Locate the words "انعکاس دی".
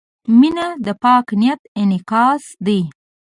1.79-2.79